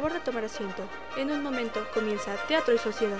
[0.00, 0.82] favor de tomar asiento.
[1.18, 3.18] En un momento comienza Teatro y Sociedad.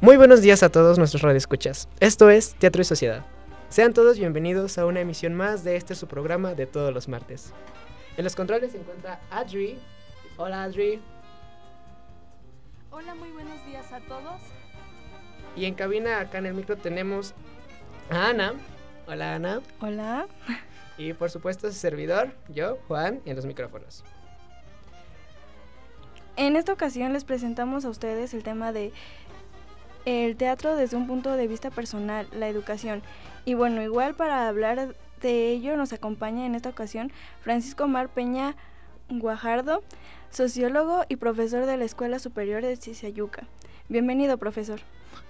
[0.00, 1.86] Muy buenos días a todos nuestros radioescuchas.
[2.00, 3.26] Esto es Teatro y Sociedad.
[3.68, 7.52] Sean todos bienvenidos a una emisión más de este su programa de todos los martes.
[8.16, 9.78] En los controles se encuentra Adri.
[10.38, 11.02] Hola Adri.
[12.90, 14.40] Hola, muy buenos días a todos.
[15.56, 17.34] Y en cabina acá en el micro tenemos
[18.10, 18.54] a Ana.
[19.06, 19.60] Hola Ana.
[19.80, 20.26] Hola.
[20.96, 24.04] Y por supuesto su servidor, yo, Juan, en los micrófonos.
[26.36, 28.92] En esta ocasión les presentamos a ustedes el tema de
[30.04, 33.02] el teatro desde un punto de vista personal, la educación.
[33.44, 38.56] Y bueno, igual para hablar de ello nos acompaña en esta ocasión Francisco Mar Peña
[39.08, 39.82] Guajardo,
[40.30, 43.46] sociólogo y profesor de la Escuela Superior de Cizayuca.
[43.88, 44.80] Bienvenido, profesor.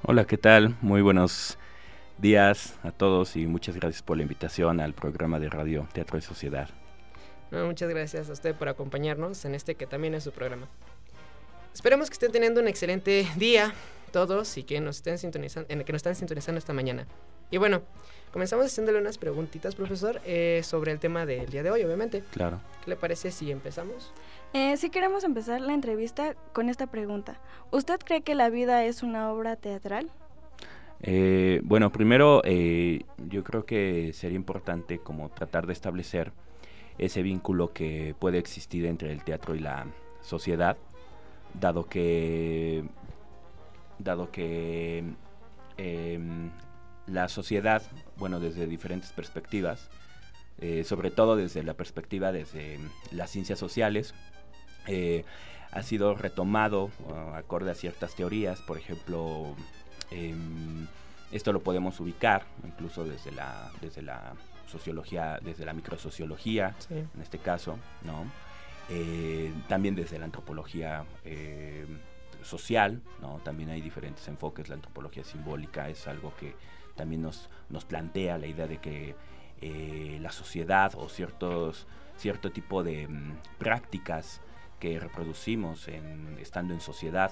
[0.05, 0.77] Hola, ¿qué tal?
[0.81, 1.59] Muy buenos
[2.19, 6.23] días a todos y muchas gracias por la invitación al programa de Radio Teatro y
[6.23, 6.69] Sociedad.
[7.51, 10.69] muchas gracias a usted por acompañarnos en este que también es su programa.
[11.75, 13.75] Esperemos que estén teniendo un excelente día
[14.13, 17.09] todos y que nos estén sintonizando, en que nos están sintonizando esta mañana.
[17.51, 17.83] Y bueno,
[18.33, 22.23] comenzamos haciéndole unas preguntitas, profesor, eh, sobre el tema del día de hoy, obviamente.
[22.31, 22.61] Claro.
[22.85, 24.13] ¿Qué le parece si empezamos?
[24.55, 27.41] Eh, sí queremos empezar la entrevista con esta pregunta.
[27.73, 30.13] ¿Usted cree que la vida es una obra teatral?
[31.03, 36.31] Eh, bueno, primero eh, yo creo que sería importante como tratar de establecer
[36.99, 39.87] ese vínculo que puede existir entre el teatro y la
[40.23, 40.77] sociedad,
[41.61, 42.85] dado que
[43.99, 45.03] dado que
[45.79, 46.51] em,
[47.09, 47.83] la sociedad,
[48.19, 49.91] bueno, desde diferentes perspectivas,
[50.61, 52.79] eh, sobre todo desde la perspectiva desde
[53.11, 54.15] las ciencias sociales,
[54.87, 55.25] eh,
[55.73, 59.55] ha sido retomado uh, acorde a ciertas teorías, por ejemplo,
[60.11, 60.87] em,
[61.33, 64.35] esto lo podemos ubicar incluso desde la, desde la
[64.67, 68.25] sociología, desde la microsociología, en este caso, ¿no?
[68.89, 71.87] Eh, también desde la antropología eh,
[72.43, 73.41] social, ¿no?
[73.43, 76.55] También hay diferentes enfoques, la antropología simbólica es algo que
[76.95, 79.17] también nos, nos plantea la idea de que
[80.21, 81.87] la sociedad o ciertos,
[82.19, 84.43] cierto tipo de mm, prácticas
[84.85, 87.31] que reproducimos en, estando en sociedad,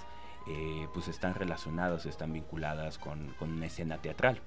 [0.48, 4.40] eh, pues están relacionadas, están vinculadas con, una escena teatral.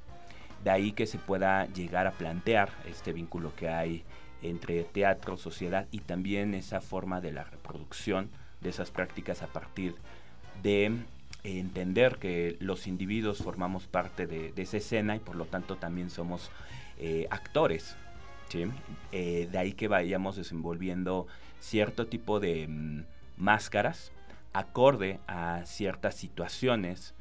[0.63, 4.03] De ahí que se pueda llegar a plantear este vínculo que hay
[4.41, 9.93] entre teatro, sociedad y también esa forma de la reproducción de esas prácticas a partir
[10.63, 10.91] de
[11.43, 16.49] entender que los individuos formamos parte de, esa escena y por lo tanto también somos
[16.97, 17.95] eh, actores.
[19.11, 21.27] Eh, de ahí que vayamos desenvolviendo
[21.59, 23.05] cierto tipo de mm,
[23.37, 24.11] máscaras
[24.53, 27.13] acorde a ciertas situaciones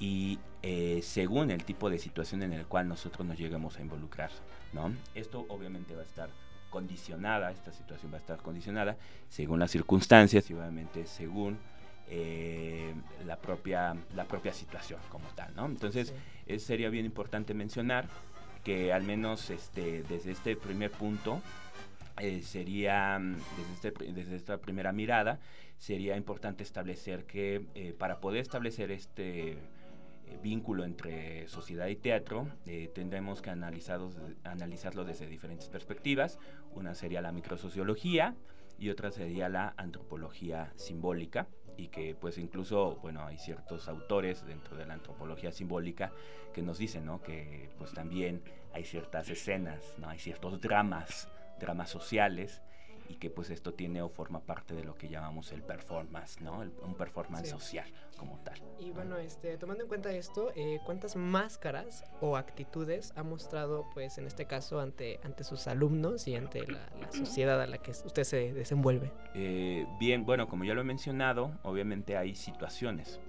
[0.00, 4.30] y eh, según el tipo de situación en el cual nosotros nos lleguemos a involucrar,
[4.72, 4.92] ¿no?
[5.14, 6.30] Esto obviamente va a estar
[6.70, 8.96] condicionada, esta situación va a estar condicionada
[9.28, 11.58] según las circunstancias y obviamente según
[12.08, 12.92] eh,
[13.24, 15.66] la, propia, la propia situación como tal, ¿no?
[15.66, 16.12] Entonces,
[16.58, 18.08] sería bien importante mencionar
[18.64, 21.40] que al menos este, desde este primer punto
[22.20, 25.40] eh, sería, mm, desde, este, desde, esta primera mirada,
[25.78, 29.58] sería importante establecer que eh, para poder establecer este eh,
[30.42, 32.46] vínculo entre sociedad y teatro,
[32.94, 36.38] tendremos que analizarlo desde diferentes perspectivas.
[36.74, 38.36] Una sería la microsociología
[38.78, 44.76] y otra sería la antropología simbólica y que pues incluso, bueno, hay ciertos autores dentro
[44.76, 46.12] de la antropología simbólica
[46.52, 47.22] que nos dicen, ¿no?
[47.22, 48.42] Que pues también
[48.72, 50.08] hay ciertas escenas, ¿no?
[50.08, 51.28] Hay ciertos dramas
[51.60, 52.62] dramas sociales
[53.10, 56.60] y que pues esto tiene o forma parte de lo que llamamos el performance, ¿no?
[56.60, 58.60] un performance social como tal.
[58.78, 64.18] Y bueno, este, tomando en cuenta esto, eh, ¿cuántas máscaras o actitudes ha mostrado, pues
[64.18, 68.22] en este caso, ante, ante sus alumnos y ante la, sociedad a la que usted
[68.22, 69.10] se desenvuelve?
[69.34, 73.20] Eh, bien, bueno, como ya lo he mencionado, obviamente hay situaciones.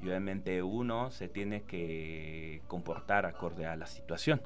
[0.00, 4.40] Y obviamente uno se tiene que comportar acorde a la situación.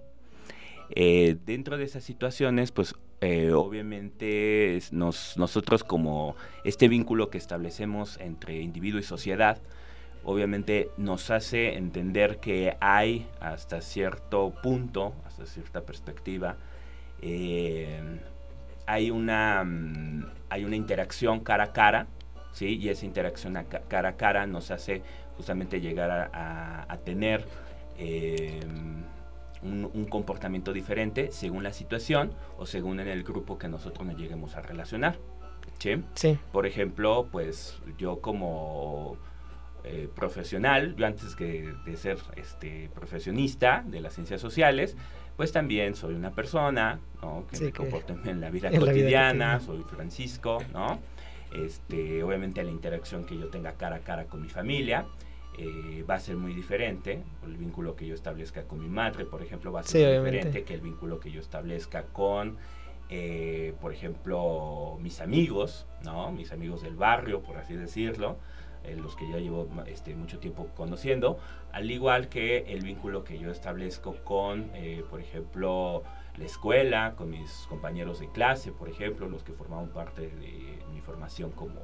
[0.90, 8.60] Eh, dentro de esas situaciones, pues eh, obviamente nosotros como este vínculo que establecemos entre
[8.60, 9.58] individuo y sociedad,
[10.24, 16.56] obviamente nos hace entender que hay hasta cierto punto, hasta cierta perspectiva,
[17.20, 18.00] eh,
[18.86, 22.06] hay, una, mm, hay una interacción cara a cara,
[22.52, 22.78] ¿sí?
[22.78, 23.58] y esa interacción
[23.88, 25.02] cara a cara nos hace
[25.36, 27.44] justamente llegar a, tener...
[27.98, 28.60] Eh,
[29.62, 34.56] un, comportamiento diferente según la situación o según en el grupo que nosotros nos lleguemos
[34.56, 35.18] a relacionar.
[35.78, 36.02] ¿sí?
[36.14, 36.38] Sí.
[36.52, 39.16] Por ejemplo, pues yo como
[39.84, 44.96] eh, profesional, yo antes que de ser este, profesionista de las ciencias sociales,
[45.36, 47.46] pues también soy una persona, ¿no?
[47.50, 50.98] Que me comporto en la vida cotidiana, soy Francisco, ¿no?
[51.54, 55.06] Este, obviamente la interacción que yo tenga cara a cara con mi familia
[55.62, 57.22] eh, va a ser muy diferente.
[57.44, 60.64] El vínculo que yo establezca con mi madre, por ejemplo, va a ser muy diferente
[60.64, 62.56] que el vínculo que yo establezca con,
[63.10, 66.32] eh, por ejemplo, mis amigos, ¿no?
[66.32, 68.38] Mis amigos del barrio, por así decirlo.
[68.84, 71.38] Eh, los que ya llevo este, mucho tiempo conociendo,
[71.72, 74.70] al igual que el vínculo que yo establezco con,
[75.10, 76.02] por ejemplo,
[76.38, 81.02] la escuela, con mis compañeros de clase, por ejemplo, los que formaban parte de mi
[81.02, 81.80] formación como,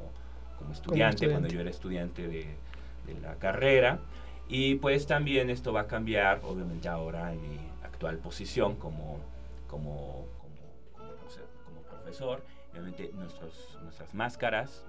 [0.56, 2.56] como, estudiante, cuando yo era estudiante de,
[3.06, 4.00] de, la carrera.
[4.48, 9.18] Y pues también esto va a cambiar, obviamente ahora en mi actual posición como,
[9.66, 14.84] como, como, profesor, obviamente nuestros, nuestras máscaras,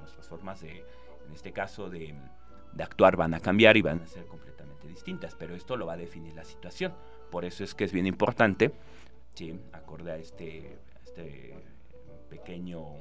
[0.00, 0.84] nuestras formas de
[1.30, 2.14] en este caso de,
[2.78, 5.96] actuar van a cambiar y van a ser completamente distintas, pero esto lo va a
[5.96, 6.92] definir la situación.
[7.30, 8.72] Por eso es que es bien importante,
[9.34, 9.58] ¿sí?
[9.72, 11.54] acorde a este, este
[12.28, 12.94] pequeño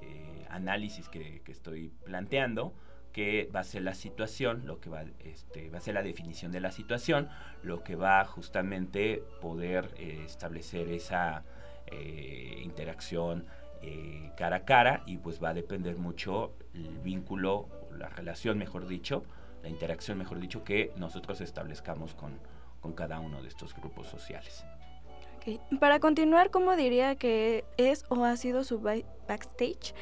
[0.00, 2.72] eh, análisis que, estoy planteando,
[3.12, 6.52] que va a ser la situación, lo que va, este, va a ser la definición
[6.52, 7.28] de la situación,
[7.62, 11.44] lo que va justamente poder eh, establecer esa
[11.86, 13.46] eh, interacción
[13.82, 18.86] eh, cara a cara y pues va a depender mucho el vínculo, la relación mejor
[18.86, 19.24] dicho,
[19.62, 22.38] la interacción mejor dicho que nosotros establezcamos con,
[22.80, 24.64] con cada uno de estos grupos sociales.
[25.80, 29.94] Para continuar, ¿cómo diría que es o ha sido su backstage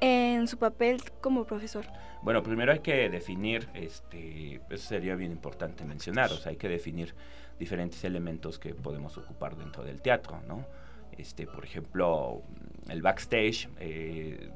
[0.00, 1.84] en su papel como profesor?
[2.22, 6.68] Bueno, primero hay que definir, este, eso sería bien importante mencionar, o sea, hay que
[6.68, 7.14] definir
[7.58, 10.64] diferentes elementos que podemos ocupar dentro del teatro, ¿no?
[11.16, 12.42] Este, por ejemplo,
[12.88, 14.50] el backstage eh,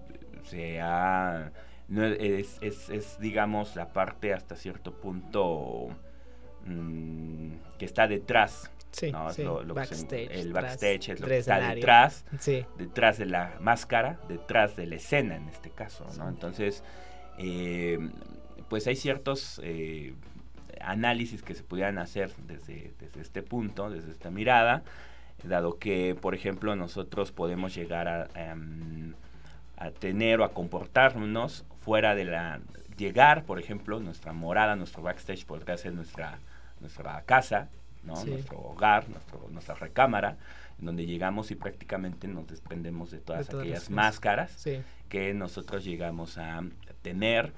[0.44, 1.52] se ha,
[1.88, 5.88] es, digamos, la parte hasta cierto punto
[6.64, 8.70] mm, que está detrás.
[8.90, 9.12] Sí,
[9.75, 12.25] backstage, el backstage es lo que está detrás,
[12.76, 16.29] detrás de la máscara, detrás de la escena en este caso, ¿no?
[16.29, 16.82] Entonces,
[17.38, 17.99] eh,
[18.69, 20.14] pues hay ciertos eh,
[20.81, 24.82] análisis que se pudieran hacer desde, desde este punto, desde esta mirada,
[25.44, 29.14] dado que, por ejemplo, nosotros podemos llegar a, em,
[29.76, 32.61] a tener o a comportarnos fuera de la...
[32.96, 36.41] Llegar, por ejemplo, nuestra morada, nuestro backstage podría ser nuestra,
[36.81, 37.69] nuestra casa,
[38.04, 38.24] ¿no?
[38.24, 39.06] nuestro hogar,
[39.50, 40.36] nuestra recámara,
[40.78, 44.66] en donde llegamos y prácticamente nos desprendemos de todas, aquellas máscaras
[45.08, 46.62] que nosotros llegamos a
[47.02, 47.52] tener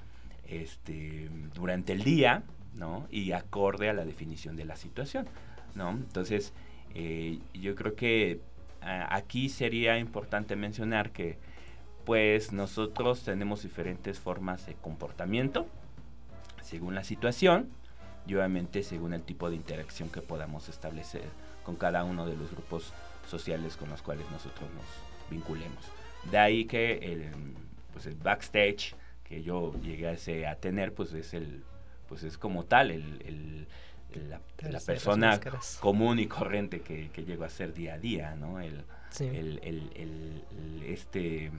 [0.47, 2.43] este, durante el día,
[2.73, 3.07] ¿no?
[3.11, 5.27] Y acorde a la definición de la situación,
[5.75, 5.91] ¿no?
[5.91, 6.53] Entonces,
[6.93, 8.41] eh, yo creo que
[8.81, 11.37] aquí sería importante mencionar que
[12.05, 15.67] pues nosotros tenemos diferentes formas de comportamiento
[16.61, 17.69] según la situación
[18.27, 21.23] y obviamente según el tipo de interacción que podamos establecer
[21.63, 22.93] con cada uno de los grupos
[23.27, 24.85] sociales con los cuales nosotros nos
[25.29, 25.85] vinculemos.
[26.29, 27.31] De ahí que el,
[27.93, 31.63] pues el backstage que yo llegué a, tener pues es el
[32.07, 33.67] pues es como tal el
[34.29, 35.39] la, persona
[35.79, 38.59] común y corriente que, que, llego a ser día a día, ¿no?
[38.59, 38.83] El,
[39.19, 41.51] el, este,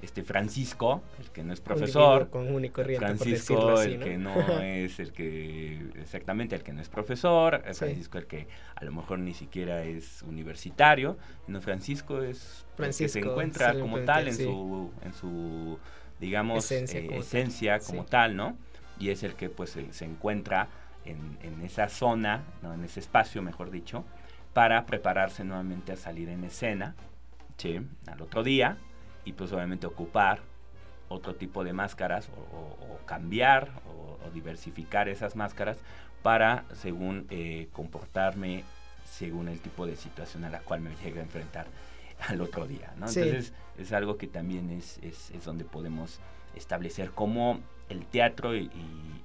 [0.00, 5.00] este Francisco, el que no es profesor, común y corriente, Francisco, el que no es
[5.00, 9.34] el que, exactamente, el que no es profesor, Francisco el que a lo mejor ni
[9.34, 15.12] siquiera es universitario, no, Francisco es Francisco, que se encuentra como tal en su, en
[15.12, 15.78] su,
[16.20, 18.56] digamos, esencia, eh, como, tal, ¿no?
[19.00, 20.68] Y es el que pues se encuentra
[21.04, 22.74] en, esa zona, ¿no?
[22.74, 24.04] en ese espacio, mejor dicho,
[24.52, 26.94] para prepararse nuevamente a salir en escena,
[27.56, 27.80] ¿sí?
[28.06, 28.78] Al otro día,
[29.28, 30.40] y pues obviamente ocupar
[31.10, 35.78] otro tipo de máscaras o, cambiar o, diversificar esas máscaras
[36.22, 38.64] para, según eh, comportarme,
[39.04, 41.66] según el tipo de situación a la cual me llega a enfrentar
[42.28, 43.06] al otro día, ¿no?
[43.08, 46.20] Entonces es algo que también es, es, es, donde podemos
[46.54, 48.70] establecer cómo el teatro y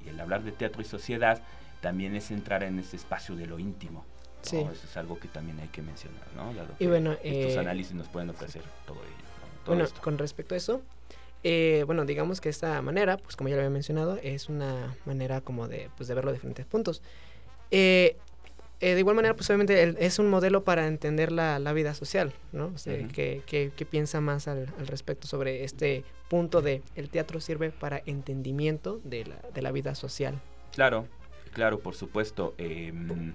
[0.05, 1.41] el hablar de teatro y sociedad
[1.81, 4.05] también es entrar en ese espacio de lo íntimo.
[4.41, 4.57] Sí.
[4.57, 6.51] Eso es algo que también hay que mencionar, ¿no?
[6.77, 9.32] y bueno, estos eh, análisis nos pueden ofrecer todo ello.
[9.65, 10.81] Bueno, con respecto a eso,
[11.43, 15.41] eh, bueno, digamos que esta manera, pues como ya lo había mencionado, es una manera
[15.41, 17.01] como de, pues, de verlo de diferentes puntos.
[17.71, 18.17] Eh,
[18.79, 22.71] de igual manera, pues obviamente es un modelo para entender la, vida social, ¿no?
[22.75, 28.01] O sea, ¿qué, piensa más al, respecto sobre este punto de el teatro sirve para
[28.05, 30.41] entendimiento de la, de la vida social?
[30.73, 31.07] Claro,
[31.53, 32.55] claro, por supuesto.
[32.57, 33.33] Em,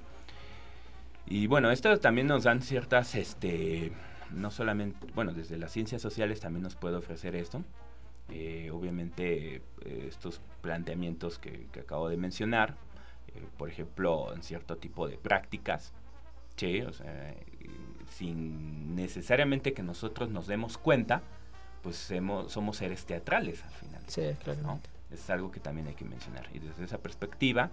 [1.26, 3.92] y bueno, esto también nos dan ciertas, este,
[4.32, 7.62] no solamente, bueno, desde las ciencias sociales también nos puede ofrecer esto,
[8.30, 12.76] eh, obviamente estos planteamientos que, acabo de mencionar,
[13.56, 15.92] por ejemplo, en cierto tipo de prácticas,
[16.56, 16.82] ¿sí?
[16.82, 17.35] o sea,
[18.11, 21.23] sin necesariamente que nosotros nos demos cuenta,
[21.82, 22.12] pues
[22.49, 24.02] somos seres teatrales al final.
[24.06, 24.80] Sí, claro.
[25.11, 26.49] Es algo que también hay que mencionar.
[26.52, 27.70] Y desde esa perspectiva,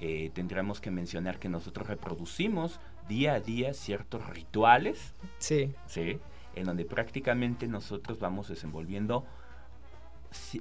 [0.00, 5.14] eh, tendríamos que mencionar que nosotros reproducimos día a día ciertos rituales.
[5.38, 5.72] Sí.
[5.86, 6.18] Sí.
[6.54, 9.24] En donde prácticamente nosotros vamos desenvolviendo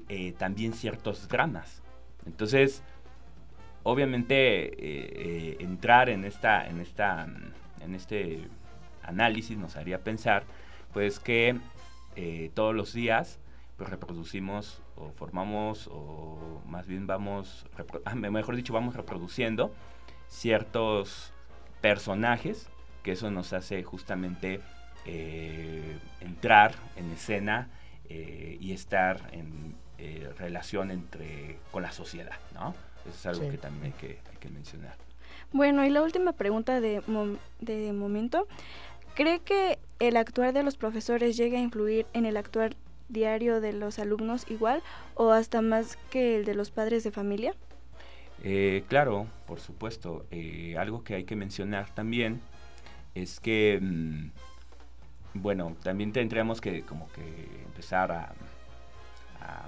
[0.10, 1.82] eh, también ciertos dramas.
[2.26, 2.82] Entonces,
[3.84, 7.28] obviamente, eh, entrar en esta, en esta,
[7.82, 8.48] en este
[9.04, 10.44] análisis nos haría pensar,
[10.94, 11.60] pues que
[12.54, 13.40] todos los días
[13.76, 17.66] pues reproducimos o formamos o más bien vamos,
[18.06, 19.74] ah, mejor dicho, vamos reproduciendo
[20.28, 21.34] ciertos
[21.82, 22.70] personajes
[23.04, 24.62] que eso nos hace justamente
[25.06, 27.70] eh, entrar en escena
[28.10, 32.74] eh, y estar en eh, relación entre con la sociedad, ¿no?
[33.02, 34.96] Eso es algo que también hay que, hay que mencionar.
[35.54, 37.04] Bueno, y la última pregunta de,
[37.60, 38.48] de momento.
[39.14, 42.76] ¿Cree que el actuar de los profesores llega a influir en el actuar
[43.10, 44.82] diario de los alumnos igual
[45.16, 47.54] o hasta más que el de los padres de familia?
[48.44, 50.26] Eh, claro, por supuesto.
[50.32, 52.42] Eh, algo que hay que mencionar también
[53.14, 54.30] es que, mm,
[55.36, 57.24] bueno, también tendríamos que como que
[57.66, 58.34] empezar a,
[59.42, 59.68] a,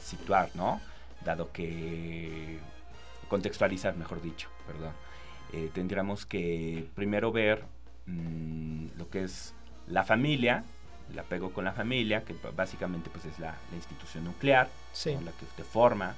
[0.00, 0.80] situar, ¿no?
[1.24, 2.58] Dado que
[3.28, 4.92] contextualizar, mejor dicho, perdón.
[5.52, 7.64] Eh, tendríamos que primero ver
[8.06, 9.54] mm, lo que es
[9.86, 10.64] la familia,
[11.12, 14.68] el apego con la familia, que básicamente pues es la, institución nuclear,
[15.04, 16.16] la que te forma.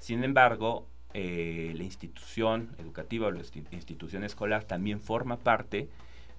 [0.00, 5.88] Sin embargo, eh, la institución educativa o la institución escolar también forma parte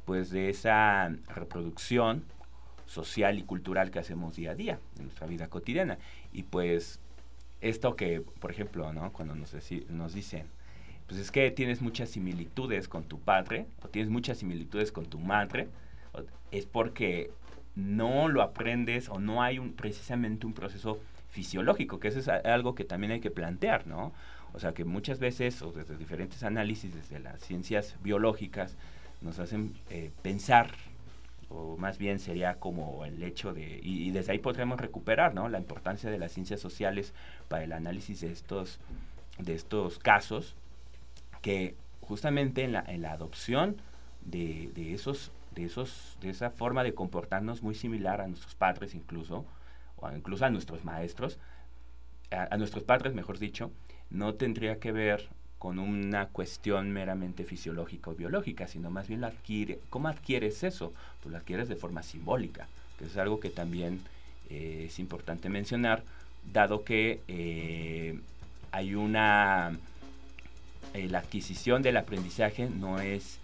[0.06, 2.26] pues de esa reproducción
[2.86, 5.98] social y cultural que hacemos día a día en nuestra vida cotidiana.
[6.32, 7.00] Y pues
[7.62, 9.12] esto que, por ejemplo, ¿no?
[9.12, 9.56] cuando nos,
[9.90, 10.48] nos dicen,
[11.08, 15.20] pues es que tienes muchas similitudes con tu padre o tienes muchas similitudes con tu
[15.20, 15.70] madre,
[16.52, 17.32] es porque
[17.76, 22.76] no lo aprendes o no hay un, precisamente un proceso fisiológico, que eso es algo
[22.76, 24.14] que también hay que plantear, ¿no?
[24.54, 28.78] O sea, que muchas veces, o desde diferentes análisis, desde las ciencias biológicas,
[29.22, 30.72] nos hacen eh, pensar,
[31.50, 35.50] o más bien sería como el hecho de, y, desde ahí podremos recuperar, ¿no?
[35.50, 37.14] La importancia de las ciencias sociales
[37.50, 38.80] para el análisis de estos,
[39.38, 40.56] de estos casos,
[41.42, 43.76] que justamente en la, en la adopción
[44.24, 48.94] de, de esos de, esos, de esa forma de comportarnos muy similar a nuestros padres
[48.94, 49.46] incluso,
[49.96, 51.40] o incluso a nuestros maestros,
[52.32, 53.72] a, nuestros padres, mejor dicho,
[54.10, 59.28] no tendría que ver con una cuestión meramente fisiológica o biológica, sino más bien la
[59.28, 60.94] adquiere, ¿cómo adquieres eso?
[61.22, 62.68] Pues lo adquieres de forma simbólica,
[63.00, 64.02] que es algo que también
[64.50, 66.04] eh, es importante mencionar,
[66.52, 68.20] dado que eh,
[68.72, 69.78] hay una,
[70.94, 73.40] eh, la adquisición del aprendizaje no es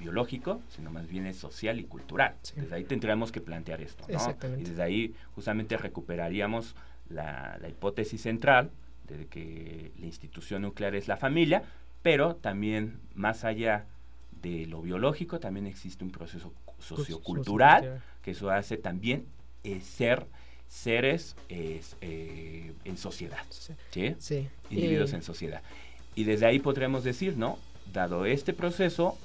[0.00, 2.34] biológico, sino más bien es social y cultural.
[2.56, 4.58] Desde ahí tendríamos que plantear esto, ¿no?
[4.58, 6.74] Y desde ahí justamente recuperaríamos
[7.10, 8.70] la, hipótesis central
[9.06, 11.62] de que la institución nuclear es la familia,
[12.02, 13.86] pero también más allá
[14.42, 19.26] de lo biológico también existe un proceso sociocultural que eso hace también
[19.64, 20.26] eh, ser
[20.66, 24.14] seres eh, en sociedad, ¿sí?
[24.70, 25.62] Individuos en sociedad.
[26.14, 27.58] Y desde ahí podríamos decir, ¿no?
[27.92, 29.18] Dado este proceso,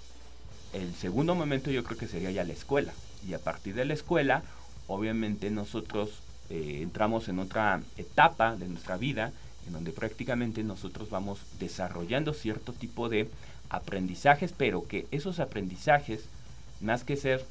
[0.76, 2.94] el segundo momento yo creo que sería ya la escuela.
[3.28, 4.44] Y a partir de la escuela,
[4.88, 9.32] obviamente nosotros eh, entramos en otra etapa de nuestra vida
[9.68, 13.30] en donde prácticamente nosotros vamos desarrollando cierto tipo de
[13.70, 16.26] aprendizajes, pero que esos aprendizajes,
[16.82, 17.44] más que ser,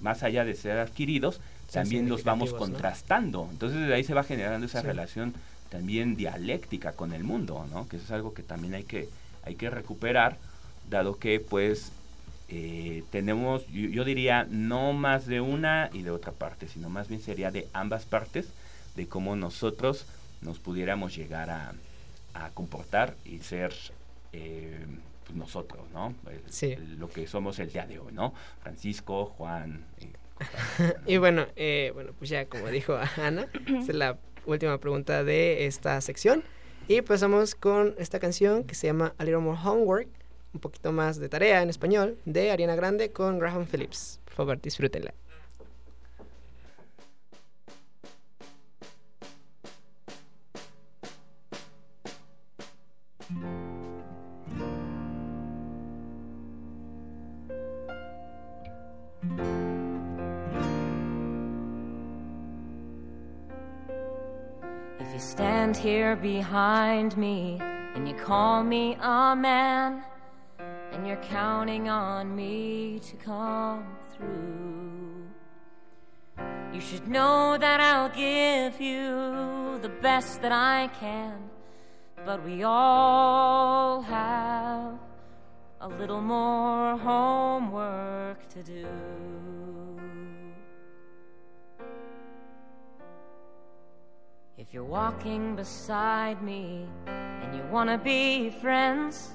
[0.00, 1.40] más allá de ser adquiridos,
[1.70, 3.48] también los vamos contrastando.
[3.50, 5.34] Entonces de ahí se va generando esa relación
[5.70, 7.88] también dialéctica con el mundo, ¿no?
[7.88, 9.08] Que eso es algo que también hay que,
[9.44, 10.36] hay que recuperar,
[10.90, 11.92] dado que pues
[12.48, 17.22] eh, tenemos, yo, diría, no más de una y de otra parte, sino más bien
[17.22, 18.48] sería de ambas partes,
[18.96, 20.06] de cómo nosotros
[20.42, 21.74] nos pudiéramos llegar a,
[22.52, 23.72] comportar y ser
[24.32, 24.84] eh,
[25.24, 26.14] pues nosotros, ¿no?
[26.98, 28.34] lo que somos el día de hoy, ¿no?
[28.60, 29.84] Francisco, Juan.
[31.06, 36.00] y bueno, eh, bueno, pues ya como dijo Ana, es la última pregunta de esta
[36.00, 36.42] sección.
[36.88, 40.08] Y pasamos con esta canción que se llama A Little More Homework
[40.54, 44.20] un poquito más de tarea en español de Ariana Grande con Graham Phillips.
[44.24, 45.12] Por favor, disfrútenla.
[65.34, 67.58] stand here behind me
[67.94, 70.04] and you call me a man,
[70.94, 73.84] and you're counting on me to come
[74.16, 75.26] through.
[76.72, 81.50] You should know that I'll give you the best that I can,
[82.24, 85.00] but we all have
[85.80, 88.86] a little more homework to do.
[94.56, 99.32] If you're walking beside me and you wanna be friends,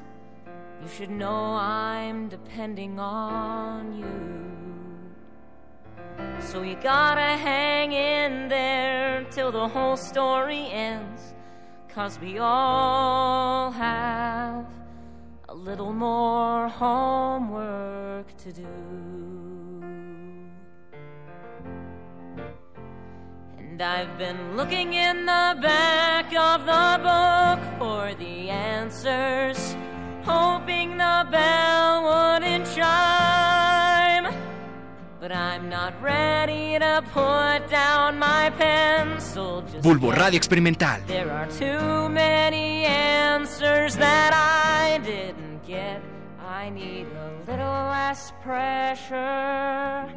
[0.81, 4.39] you should know I'm depending on you.
[6.39, 11.33] So you gotta hang in there till the whole story ends,
[11.89, 14.65] cause we all have
[15.49, 18.67] a little more homework to do.
[23.57, 29.75] And I've been looking in the back of the book for the answers,
[30.23, 34.33] hoping the bell wouldn't chime.
[35.19, 40.11] But I'm not ready to put down my pencil just Bulbo.
[40.15, 40.99] Radio Experimental.
[41.07, 46.01] There are too many answers that I didn't get.
[46.41, 50.07] I need a little less pressure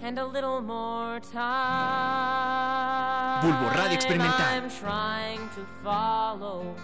[0.00, 1.42] and a little more time.
[3.42, 4.44] Bulbo Radio Experimental.
[4.44, 6.74] I'm trying to follow.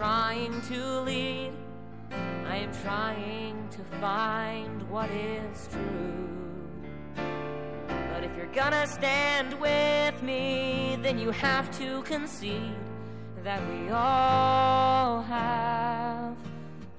[0.00, 1.52] Trying to lead.
[2.10, 6.26] I am trying to find what is true.
[7.14, 12.78] But if you're gonna stand with me, then you have to concede
[13.44, 16.34] that we all have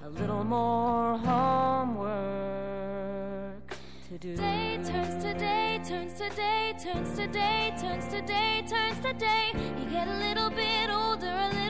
[0.05, 2.11] a little more homework
[4.09, 4.35] to do.
[4.35, 9.13] Day turns to day, turns to day, turns to day, turns to day, turns to
[9.13, 9.53] day.
[9.79, 11.60] You get a little bit older,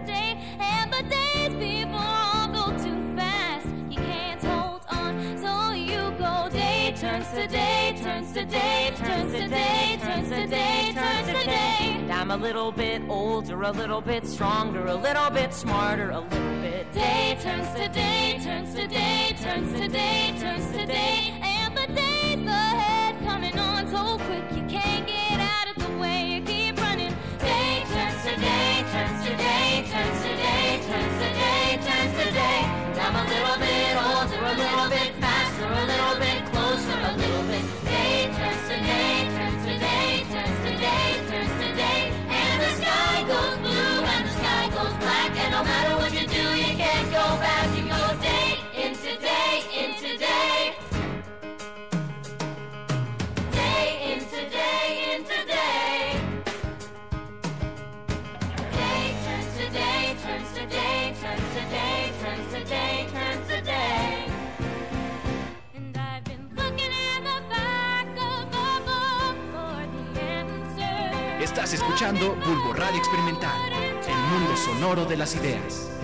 [0.00, 0.38] day, turns to day.
[0.58, 3.66] And the days before all go too fast.
[3.88, 6.48] You can't hold on, so you go.
[6.50, 11.44] Day turns to day, turns to day, turns to day, turns to day, turns to
[11.44, 11.96] day.
[11.98, 16.20] And I'm a little bit older, a little bit stronger, a little bit smarter, a
[16.20, 16.92] little bit.
[16.92, 21.34] Day turns to day, turns to day, turns to day, turns to day.
[21.42, 24.65] And the days ahead coming on so quick you
[71.72, 73.60] Escuchando Bulbo Radio Experimental,
[74.06, 75.95] el mundo sonoro de las ideas.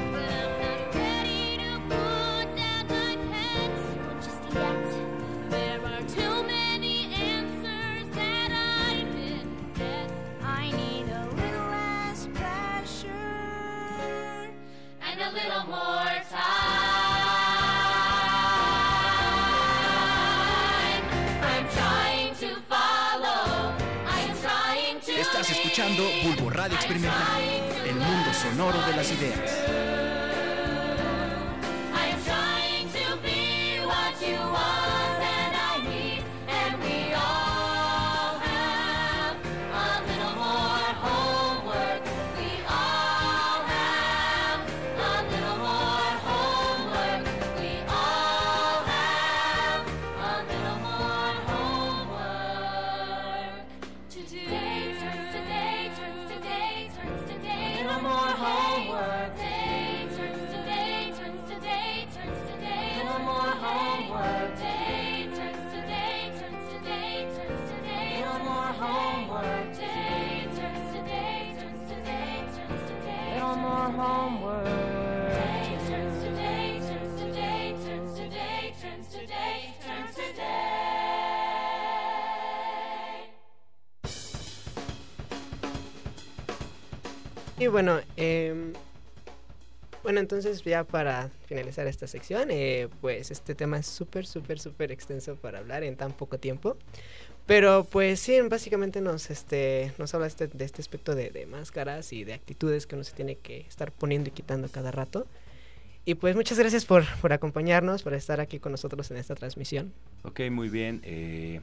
[25.83, 27.43] Escuchando Bulbo Radio Experimental,
[27.85, 29.92] el mundo sonoro de las ideas.
[87.63, 88.73] Y bueno, em,
[90.03, 94.91] Bueno, entonces ya para finalizar esta sección, eh, pues este tema es súper, súper, súper
[94.91, 96.77] extenso para hablar en tan poco tiempo.
[97.47, 102.13] Pero pues sí, básicamente nos, este, nos habla este, de este aspecto de, de máscaras
[102.13, 105.29] y de actitudes que uno se tiene que estar poniendo y quitando cada rato.
[106.05, 109.93] Y pues muchas gracias por, por acompañarnos, por estar aquí con nosotros en esta transmisión.
[110.25, 111.01] Ok, muy bien.
[111.05, 111.61] eh,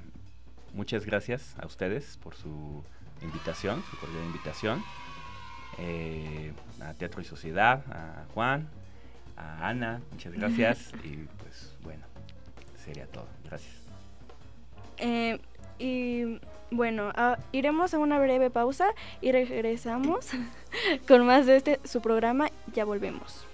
[0.74, 2.84] muchas gracias a ustedes por su
[3.22, 4.82] invitación, su cordial invitación.
[5.80, 8.68] Eh, a Teatro y Sociedad, a Juan,
[9.38, 10.92] a Ana, muchas gracias.
[11.04, 12.06] y pues bueno,
[12.84, 13.28] sería todo.
[13.46, 13.76] Gracias.
[14.98, 15.40] Eh,
[15.78, 16.40] y
[16.72, 18.90] bueno, ah, iremos a una breve pausa
[19.22, 20.28] y regresamos
[21.08, 22.50] con más de este su programa.
[22.74, 23.46] Ya volvemos.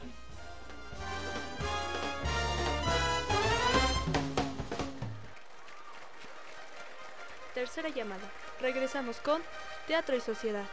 [7.53, 8.29] Tercera llamada.
[8.59, 9.41] Regresamos con
[9.87, 10.65] Teatro y Sociedad.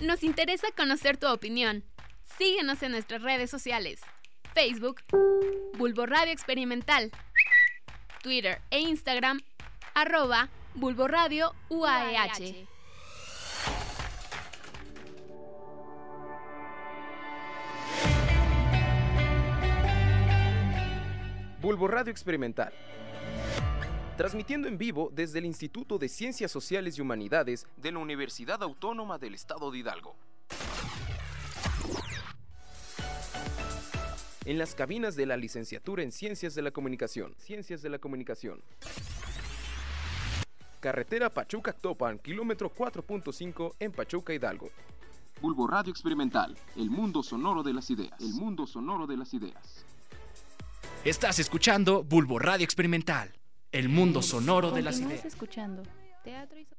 [0.00, 1.84] Nos interesa conocer tu opinión.
[2.38, 4.00] Síguenos en nuestras redes sociales.
[4.54, 5.02] Facebook,
[5.76, 7.10] Bulbo Radio Experimental.
[8.22, 9.40] Twitter e Instagram,
[9.94, 12.66] arroba Bulbo Radio UAEH.
[21.60, 22.72] Bulbo Radio Experimental.
[24.18, 29.16] Transmitiendo en vivo desde el Instituto de Ciencias Sociales y Humanidades de la Universidad Autónoma
[29.16, 30.16] del Estado de Hidalgo.
[34.44, 37.32] En las cabinas de la Licenciatura en Ciencias de la Comunicación.
[37.38, 38.60] Ciencias de la Comunicación.
[40.80, 44.70] Carretera Pachuca-Actopan, kilómetro 4.5 en Pachuca, Hidalgo.
[45.40, 48.20] Bulbo Radio Experimental, el mundo sonoro de las ideas.
[48.20, 49.84] El mundo sonoro de las ideas.
[51.04, 53.32] Estás escuchando Bulbo Radio Experimental,
[53.72, 55.24] el mundo sonoro de las ideas.
[55.24, 55.82] escuchando
[56.24, 56.76] Teatro y So-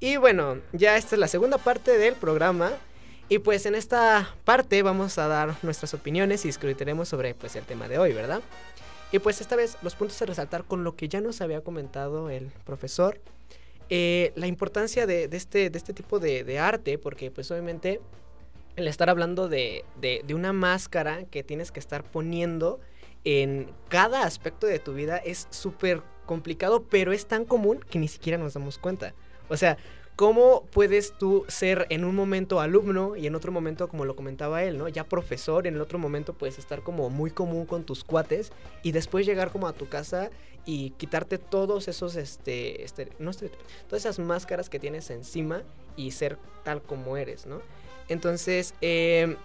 [0.00, 2.72] Y bueno, ya esta es la segunda parte del programa.
[3.28, 7.64] Y pues en esta parte vamos a dar nuestras opiniones y discutiremos sobre pues el
[7.64, 8.42] tema de hoy, ¿verdad?
[9.12, 12.28] Y pues esta vez los puntos a resaltar con lo que ya nos había comentado
[12.30, 13.20] el profesor.
[13.90, 18.00] eh, la importancia de, de este, de este tipo de, de arte, porque pues obviamente
[18.76, 22.80] el estar hablando de, de- una máscara que tienes que estar poniendo
[23.24, 28.08] en cada aspecto de tu vida es súper complicado, pero es tan común que ni
[28.08, 29.14] siquiera nos damos cuenta.
[29.48, 29.76] O sea,
[30.16, 34.62] ¿cómo puedes tú ser en un momento alumno y en otro momento, como lo comentaba
[34.64, 34.88] él, ¿no?
[34.88, 38.92] Ya profesor, en el otro momento puedes estar como muy común con tus cuates y
[38.92, 40.30] después llegar como a tu casa
[40.66, 45.62] y quitarte todos esos, este, este no estereotipos, todas esas máscaras que tienes encima
[45.96, 47.60] y ser tal como eres, ¿no?
[48.08, 49.36] Entonces, eh,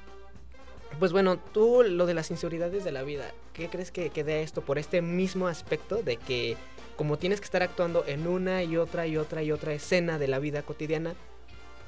[1.00, 4.43] pues bueno, tú lo de las inseguridades de la vida, ¿qué crees que, que dé
[4.43, 6.58] esto por este mismo aspecto de que
[7.00, 10.28] como tienes que estar actuando en una y otra y otra y otra escena de
[10.28, 11.13] la vida cotidiana,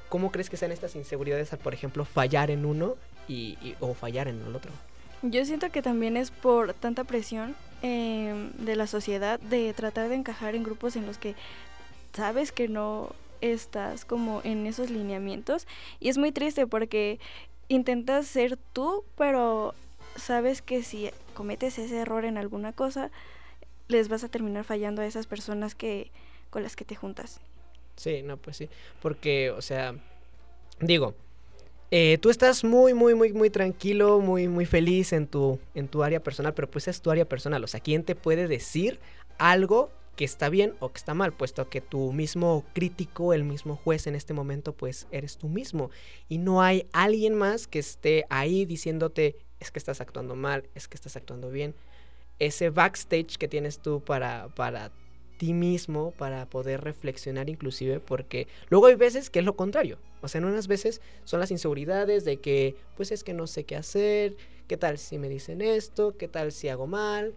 [0.08, 2.96] ¿cómo crees que sean estas inseguridades al, por ejemplo, fallar en uno
[3.28, 4.72] y, o fallar en el otro?
[5.20, 10.14] Yo siento que también es por tanta presión eh, de la sociedad de tratar de
[10.14, 11.34] encajar en grupos en los que
[12.14, 15.66] sabes que no estás como en esos lineamientos
[16.00, 17.20] y es muy triste porque
[17.68, 19.74] intentas ser tú pero
[20.16, 23.10] sabes que si cometes ese error en alguna cosa
[23.88, 26.10] les vas a terminar fallando a esas personas que
[26.50, 27.40] con las que te juntas.
[27.96, 28.68] Sí, no, pues sí.
[29.00, 29.94] Porque, o sea,
[30.80, 31.14] digo,
[31.90, 36.02] eh, tú estás muy, muy, muy, muy tranquilo, muy, muy feliz en tu, en tu
[36.02, 37.62] área personal, pero pues es tu área personal.
[37.64, 38.98] O sea, ¿quién te puede decir
[39.38, 41.32] algo que está bien o que está mal?
[41.32, 45.90] Puesto que tu mismo crítico, el mismo juez en este momento, pues eres tú mismo.
[46.28, 50.88] Y no hay alguien más que esté ahí diciéndote, es que estás actuando mal, es
[50.88, 51.74] que estás actuando bien.
[52.38, 54.90] Ese backstage que tienes tú para, para
[55.42, 59.98] ti mismo para poder reflexionar inclusive porque luego hay veces que es lo contrario.
[60.20, 63.64] O sea, en unas veces son las inseguridades de que pues es que no sé
[63.64, 64.36] qué hacer,
[64.68, 67.34] qué tal si me dicen esto, qué tal si hago mal.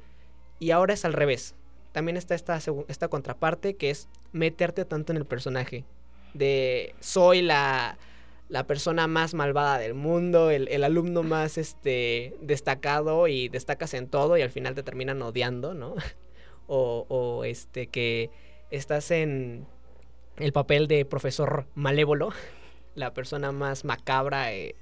[0.59, 1.55] Y ahora es al revés.
[1.95, 5.85] También está esta, esta contraparte que es meterte tanto en el personaje.
[6.33, 7.97] De soy la,
[8.49, 14.09] la persona más malvada del mundo, el, el alumno más este, destacado y destacas en
[14.09, 15.95] todo y al final te terminan odiando, ¿no?
[16.67, 18.29] o, o, este que
[18.71, 19.65] estás en
[20.35, 22.31] el papel de profesor malévolo,
[22.95, 24.75] la persona más macabra, eh,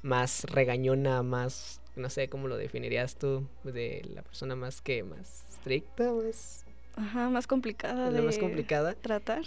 [0.00, 5.44] más regañona, más no sé cómo lo definirías tú, de la persona más que más
[5.50, 6.64] estricta, más
[6.96, 8.94] Ajá, más complicada la de más complicada.
[8.94, 9.42] tratar.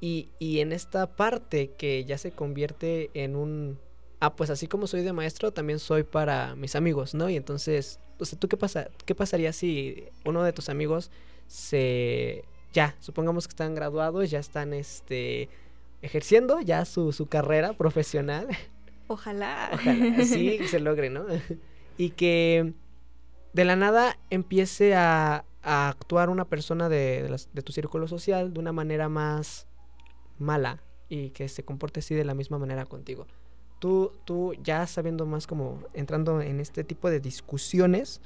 [0.00, 3.78] Y, y en esta parte que ya se convierte en un
[4.20, 7.28] ah, pues así como soy de maestro, también soy para mis amigos, ¿no?
[7.28, 11.10] Y entonces, o sea, ¿tú qué, pasa, qué pasaría si uno de tus amigos
[11.46, 12.44] se...
[12.72, 15.48] Ya, supongamos que están graduados, ya están, este,
[16.02, 18.46] ejerciendo ya su, su carrera profesional.
[19.06, 19.70] Ojalá.
[19.72, 21.24] Ojalá sí se logre, ¿no?
[21.98, 22.72] Y que
[23.52, 28.60] de la nada empiece a, a actuar una persona de, de tu círculo social de
[28.60, 29.66] una manera más
[30.38, 33.26] mala y que se comporte así de la misma manera contigo.
[33.80, 38.20] Tú, tú ya sabiendo más como entrando en este tipo de discusiones,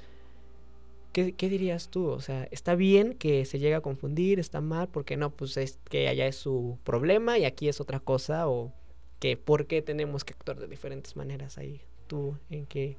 [1.12, 2.06] ¿qué, qué dirías tú?
[2.08, 4.38] O sea, ¿está bien que se llegue a confundir?
[4.38, 4.88] ¿Está mal?
[4.88, 8.72] Porque no, pues es que allá es su problema y aquí es otra cosa o
[9.18, 11.82] que por qué tenemos que actuar de diferentes maneras ahí.
[12.06, 12.96] ¿Tú en qué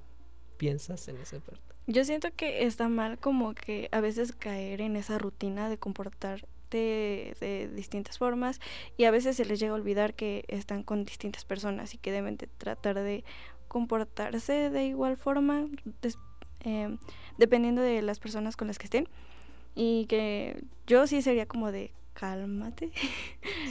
[0.63, 1.61] piensas en esa parte?
[1.87, 6.47] Yo siento que está mal como que a veces caer en esa rutina de comportarte
[7.39, 8.61] de distintas formas
[8.95, 12.13] y a veces se les llega a olvidar que están con distintas personas y que
[12.13, 13.25] deben de tratar de
[13.67, 15.67] comportarse de igual forma
[16.61, 16.97] em,
[17.37, 19.09] dependiendo de las personas con las que estén
[19.75, 22.91] y que yo sí sería como de cálmate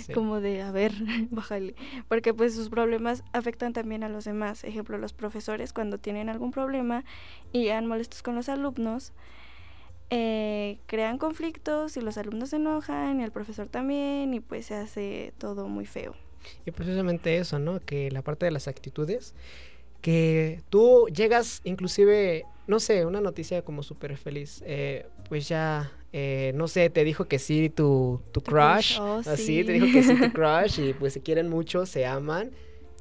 [0.04, 0.12] Sí.
[0.14, 0.92] como de, a ver,
[1.30, 1.74] bájale,
[2.08, 4.64] porque pues sus problemas afectan también a los demás.
[4.64, 7.04] Ejemplo, los profesores cuando tienen algún problema
[7.52, 9.12] y han molestos con los alumnos,
[10.10, 14.74] eh, crean conflictos y los alumnos se enojan y el profesor también y pues se
[14.74, 16.14] hace todo muy feo.
[16.66, 17.80] Y precisamente eso, ¿no?
[17.80, 19.34] Que la parte de las actitudes,
[20.02, 26.52] que tú llegas inclusive, no sé, una noticia como súper feliz, eh, pues ya, eh,
[26.54, 29.64] no sé, te dijo que sí tu, tu crush, oh, así, sí.
[29.64, 32.50] te dijo que sí tu crush y pues se quieren mucho, se aman.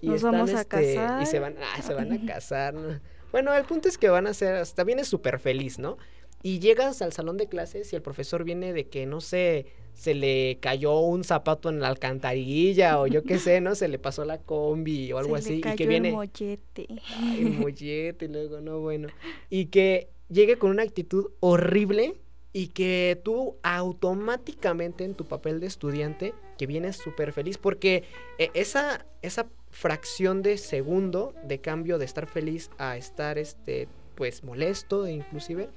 [0.02, 1.26] Y Nos están, vamos a este, Y casar.
[1.28, 2.74] se van, ah, se van a casar.
[2.74, 3.00] ¿no?
[3.32, 5.98] Bueno, el punto es que van a ser, hasta vienes súper feliz, ¿no?
[6.44, 10.16] Y llegas al salón de clases y el profesor viene de que, no sé, se
[10.16, 13.76] le cayó un zapato en la alcantarilla o yo qué sé, ¿no?
[13.76, 15.70] Se le pasó la combi o algo Se le así.
[15.70, 16.12] y que el viene...
[16.12, 16.88] mollete.
[17.18, 19.08] Ay, el mollete, y luego, no, bueno.
[19.52, 22.16] Y que llegue con una actitud horrible
[22.54, 28.04] y que tú automáticamente en tu papel de estudiante, que vienes súper feliz, porque
[28.38, 34.44] eh, esa, esa fracción de segundo de cambio de estar feliz a estar, este, pues,
[34.44, 35.70] molesto inclusive,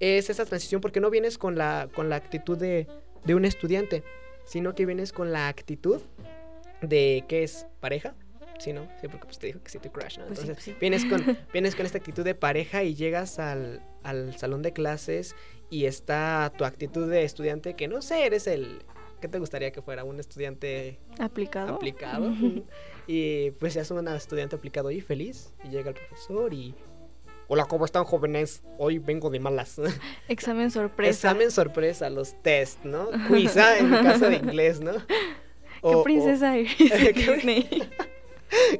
[0.00, 2.86] es esa transición porque no vienes con la, con la actitud de,
[3.24, 4.02] de un estudiante,
[4.44, 6.00] sino que vienes con la actitud
[6.80, 7.66] de, ¿qué es?
[7.80, 8.14] ¿Pareja?
[8.58, 8.88] Sí, ¿no?
[9.00, 10.26] Sí, porque pues te dijo que sí te crush, ¿no?
[10.26, 10.76] Pues sí, Entonces, pues sí.
[10.80, 15.34] vienes, con, vienes con esta actitud de pareja y llegas al, al salón de clases
[15.74, 18.78] y está tu actitud de estudiante que no sé, eres el...
[19.20, 20.04] ¿Qué te gustaría que fuera?
[20.04, 21.74] ¿Un estudiante ¿Aplicado?
[21.74, 22.32] aplicado?
[23.08, 25.52] y pues ya es un estudiante aplicado y feliz.
[25.64, 26.76] Y llega el profesor y...
[27.48, 28.62] Hola, ¿cómo están jóvenes?
[28.78, 29.80] Hoy vengo de malas.
[30.28, 31.10] Examen sorpresa.
[31.10, 33.08] Examen sorpresa, los test, ¿no?
[33.26, 34.92] Quiz, ah, en mi caso de inglés, ¿no?
[34.92, 35.16] ¿Qué
[35.82, 37.68] O- princesa eres de ¿Qué- Disney?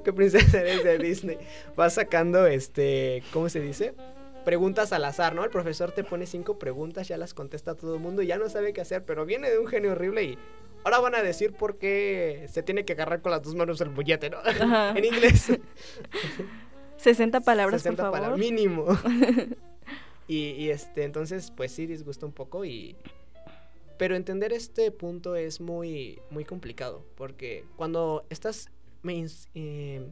[0.05, 1.39] ¿Qué princesa eres de Disney?
[1.75, 3.95] Vas sacando, este, ¿cómo se dice?
[4.45, 5.45] Preguntas al azar, ¿no?
[5.45, 8.49] El profesor te pone cinco preguntas, ya las contesta todo el mundo y ya no
[8.49, 10.39] sabe qué hacer, pero viene de un genio horrible y
[10.85, 13.89] ahora van a decir por qué se tiene que agarrar con las dos manos el
[13.89, 14.39] bollete, ¿no?
[14.39, 14.91] Ajá.
[14.97, 15.51] en inglés.
[16.99, 18.19] 60 palabras, 60 por favor.
[18.19, 18.87] palabras, mínimo.
[20.29, 22.97] y, y, este, entonces, pues sí, disgusta un poco y...
[23.97, 28.69] Pero entender este punto es muy, muy complicado, porque cuando estás
[29.55, 30.05] eh,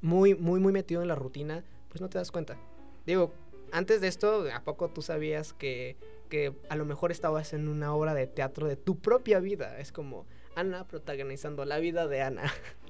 [0.00, 2.56] muy, muy, muy metido en la rutina, pues no te das cuenta.
[3.04, 3.32] Digo,
[3.74, 5.96] antes de esto, ¿a poco tú sabías que,
[6.28, 9.78] que a lo mejor estabas en una obra de teatro de tu propia vida?
[9.78, 12.44] Es como Ana protagonizando la vida de Ana.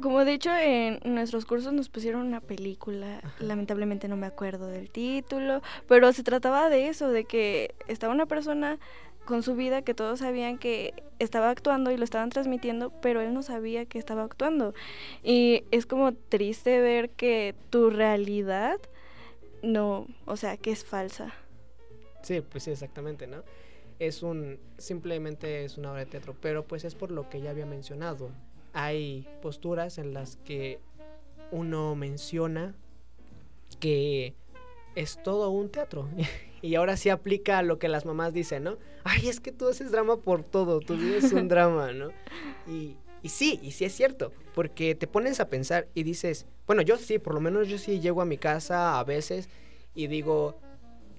[0.00, 4.90] Como de hecho en nuestros cursos nos pusieron una película, lamentablemente no me acuerdo del
[4.90, 8.78] título, pero se trataba de eso, de que estaba una persona
[9.26, 13.34] con su vida que todos sabían que estaba actuando y lo estaban transmitiendo, pero él
[13.34, 14.74] no sabía que estaba actuando.
[15.22, 18.80] Y es como triste ver que tu realidad
[19.62, 21.32] no, o sea, que es falsa.
[22.22, 23.42] Sí, pues sí, exactamente, ¿no?
[23.98, 27.50] Es un, simplemente es una obra de teatro, pero pues es por lo que ya
[27.50, 28.30] había mencionado.
[28.72, 30.78] Hay posturas en las que
[31.50, 32.74] uno menciona
[33.78, 34.34] que
[34.94, 36.08] es todo un teatro.
[36.62, 38.78] y ahora sí aplica lo que las mamás dicen, ¿no?
[39.04, 42.10] Ay, es que tú haces drama por todo, tu vida es un drama, ¿no?
[42.66, 46.82] Y, y sí, y sí es cierto, porque te pones a pensar y dices, bueno,
[46.82, 49.48] yo sí, por lo menos yo sí llego a mi casa a veces
[49.94, 50.58] y digo,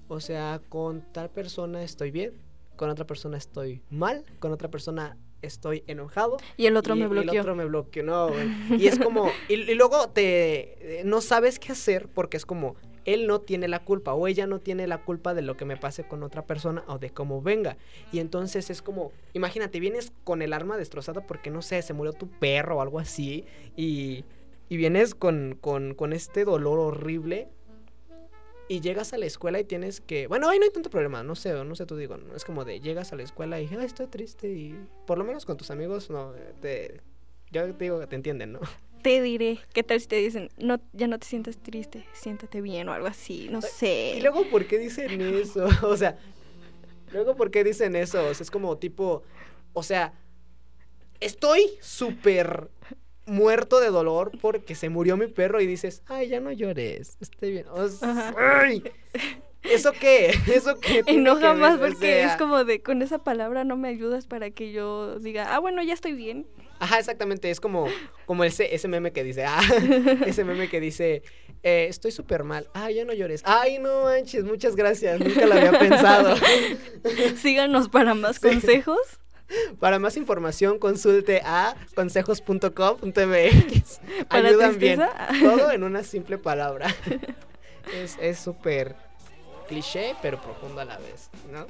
[0.08, 2.32] o sea, con tal persona estoy bien,
[2.76, 6.36] con otra persona estoy mal, con otra persona estoy enojado.
[6.56, 7.32] Y el otro y- me y bloqueó.
[7.32, 8.48] el otro me bloqueó, no, güey.
[8.78, 12.76] Y es como, y, y luego te, eh, no sabes qué hacer porque es como,
[13.04, 15.76] él no tiene la culpa o ella no tiene la culpa de lo que me
[15.76, 17.76] pase con otra persona o de cómo venga.
[18.12, 22.12] Y entonces es como, imagínate, vienes con el arma destrozada porque no sé, se murió
[22.12, 23.44] tu perro o algo así
[23.76, 24.24] y
[24.72, 27.50] y vienes con, con, con este dolor horrible
[28.68, 30.26] y llegas a la escuela y tienes que...
[30.28, 32.34] Bueno, ahí no hay tanto problema, no sé, no sé, tú digo, ¿no?
[32.34, 34.74] es como de llegas a la escuela y, ay, estoy triste y
[35.06, 37.02] por lo menos con tus amigos, no, te...
[37.50, 38.60] Yo te digo que te entienden, ¿no?
[39.02, 42.88] Te diré, ¿qué tal si te dicen, no, ya no te sientas triste, siéntate bien
[42.88, 44.14] o algo así, no sé.
[44.16, 45.66] Y luego, ¿por qué dicen eso?
[45.82, 46.16] O sea,
[47.12, 48.24] luego, ¿por qué dicen eso?
[48.26, 49.22] O sea, es como tipo,
[49.72, 50.12] o sea,
[51.20, 52.70] estoy súper
[53.26, 57.52] muerto de dolor porque se murió mi perro y dices, ay, ya no llores, estoy
[57.52, 57.66] bien.
[57.68, 58.82] O sea, ay,
[59.62, 60.32] ¿Eso qué?
[60.52, 61.02] ¿Eso qué?
[61.06, 61.90] Enoja más ver?
[61.90, 65.18] O porque es sea, como de, con esa palabra no me ayudas para que yo
[65.18, 66.46] diga, ah, bueno, ya estoy bien.
[66.82, 67.86] Ajá, exactamente, es como,
[68.26, 69.60] como ese, ese meme que dice, ah,
[70.26, 71.22] ese meme que dice,
[71.62, 75.54] eh, estoy súper mal, ay, ya no llores, ay, no manches, muchas gracias, nunca lo
[75.54, 76.34] había pensado.
[77.40, 78.48] Síganos para más Sí.
[78.48, 78.98] consejos.
[79.78, 84.00] Para más información, consulte a consejos.com.mx.
[84.28, 85.02] Ayudan bien.
[85.40, 86.92] Todo en una simple palabra.
[87.94, 88.94] Es es súper
[89.68, 91.66] cliché, pero profundo a la vez, ¿no?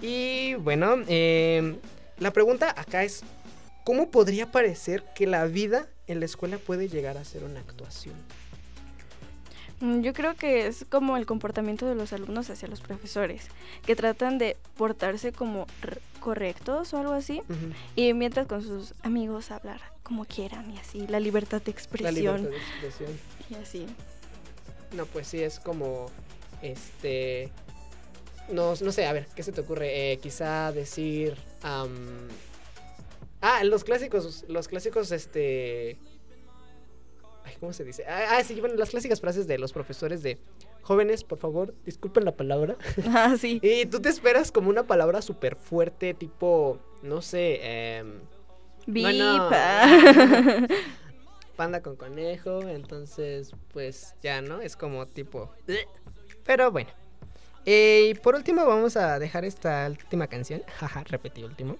[0.00, 1.76] Y bueno, eh,
[2.18, 3.22] la pregunta acá es,
[3.84, 8.14] ¿cómo podría parecer que la vida en la escuela puede llegar a ser una actuación?
[9.80, 13.48] Mm, Yo creo que es como el comportamiento de los alumnos hacia los profesores,
[13.84, 15.66] que tratan de portarse como
[16.20, 17.42] correctos o algo así,
[17.96, 22.14] y mientras con sus amigos hablar como quieran y así, la libertad de La expresión
[22.42, 22.56] libertad de
[22.88, 23.18] expresión.
[23.50, 23.86] y así.
[24.92, 26.06] No, pues sí, es como,
[26.60, 27.48] este,
[28.52, 30.12] no, no sé, a ver, ¿qué se te ocurre?
[30.12, 31.36] Eh, quizá decir,
[33.42, 35.98] ah, los clásicos, los clásicos, este,
[37.44, 38.04] ay, ¿cómo se dice?
[38.08, 40.38] Ah, ah, sí, bueno, las clásicas frases de los profesores de,
[40.82, 42.76] jóvenes, por favor, disculpen la palabra.
[43.14, 43.60] Ah, sí.
[43.62, 47.60] y tú te esperas como una palabra súper fuerte, tipo, no sé,
[47.98, 48.20] em,
[48.86, 50.68] Bueno, Vipa.
[51.56, 54.60] panda con conejo, entonces pues ya, ¿no?
[54.60, 55.50] Es como tipo...
[56.44, 56.90] Pero bueno.
[57.64, 60.62] Eh, y por último vamos a dejar esta última canción.
[60.78, 61.76] Jaja, repetí último.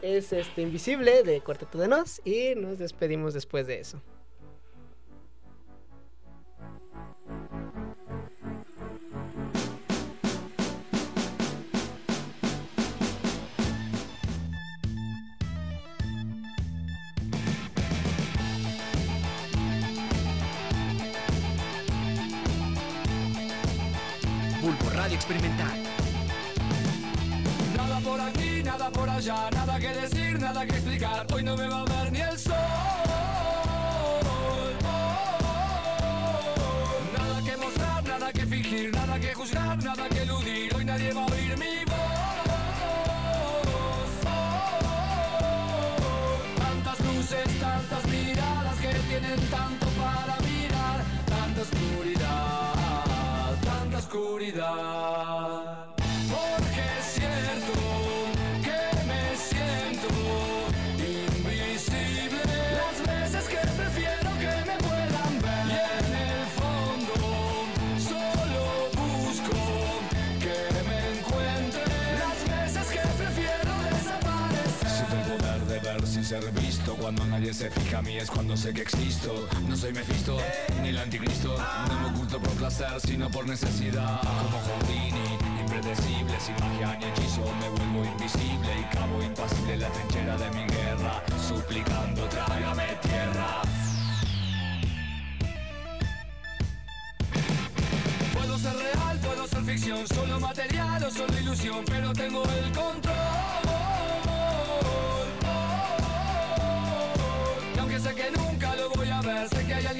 [0.00, 4.00] Es este Invisible de Cuarteto de Nos y nos despedimos después de eso.
[24.94, 25.82] Radio Experimental.
[27.76, 31.26] Nada por aquí, nada por allá, nada que decir, nada que explicar.
[31.32, 32.97] Hoy no me va a ver ni el sol.
[77.08, 79.48] Cuando nadie se fija a mí es cuando sé que existo.
[79.66, 80.36] No soy Mephisto,
[80.82, 81.56] ni el anticristo.
[81.88, 84.20] No me oculto por placer, sino por necesidad.
[84.20, 89.88] Como Houdini, impredecible Sin magia ni hechizo me vuelvo invisible Y cabo impasible en la
[89.88, 93.62] trinchera de mi guerra Suplicando tráigame tierra
[98.34, 103.07] Puedo ser real, puedo ser ficción, solo material o solo ilusión, pero tengo el control.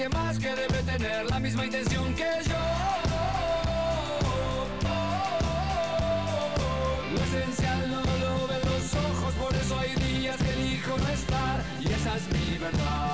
[0.09, 2.57] Sé que hay alguien más que debe tener la misma intención que yo.
[7.14, 11.65] Lo esencial no lo ven los ojos, por eso hay días que elijo no estar.
[11.81, 13.08] Y esa es mi verdad,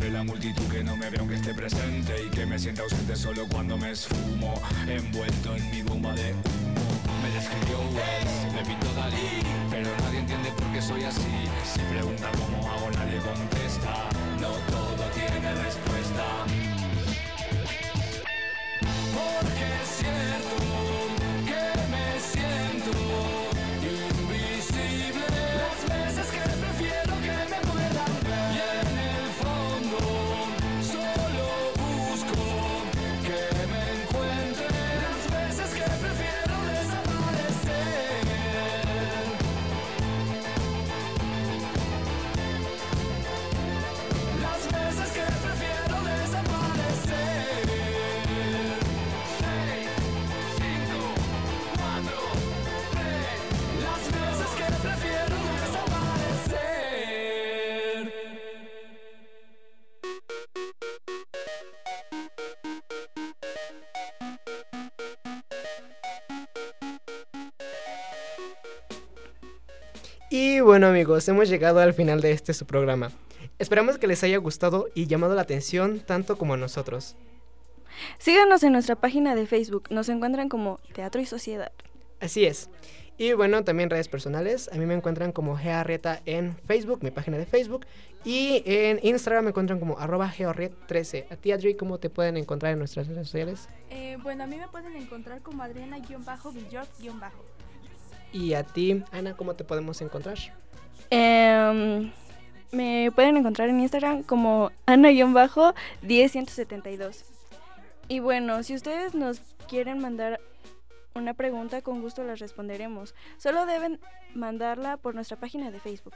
[0.00, 3.14] entre la multitud que no me veo aunque esté presente y que me sienta ausente
[3.14, 4.54] solo cuando me esfumo,
[4.88, 6.42] envuelto en mi bomba de humo.
[7.22, 11.20] Me describió Wells, me pintó Dalí, pero nadie entiende por qué soy así.
[11.64, 13.49] Si pregunta cómo hago, nadie contesta.
[71.00, 73.10] Amigos, hemos llegado al final de este su programa.
[73.58, 77.16] Esperamos que les haya gustado y llamado la atención tanto como a nosotros.
[78.18, 79.84] Síganos en nuestra página de Facebook.
[79.88, 81.72] Nos encuentran como Teatro y Sociedad.
[82.20, 82.68] Así es.
[83.16, 84.68] Y bueno, también redes personales.
[84.74, 87.86] A mí me encuentran como Gearrieta en Facebook, mi página de Facebook.
[88.22, 91.32] Y en Instagram me encuentran como arroba georriet13.
[91.32, 93.70] A ti, Adri, ¿cómo te pueden encontrar en nuestras redes sociales?
[93.88, 96.52] Eh, bueno, a mí me pueden encontrar como Adriana-Villort-Bajo.
[98.34, 100.36] Y a ti, Ana, ¿cómo te podemos encontrar?
[101.08, 102.12] Em,
[102.72, 107.24] me pueden encontrar en Instagram como Ana-10172.
[108.08, 110.40] Y bueno, si ustedes nos quieren mandar
[111.14, 113.14] una pregunta, con gusto las responderemos.
[113.38, 114.00] Solo deben
[114.34, 116.14] mandarla por nuestra página de Facebook.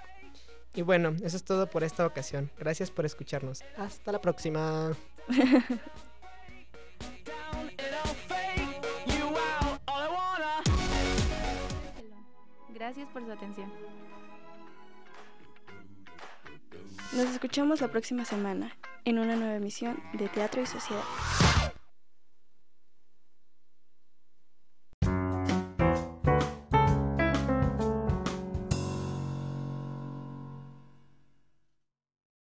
[0.74, 2.50] Y bueno, eso es todo por esta ocasión.
[2.58, 3.62] Gracias por escucharnos.
[3.76, 4.92] Hasta la próxima.
[12.74, 13.72] Gracias por su atención.
[17.14, 21.04] Nos escuchamos la próxima semana en una nueva emisión de Teatro y Sociedad.